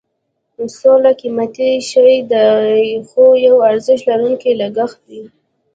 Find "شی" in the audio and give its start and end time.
1.89-2.13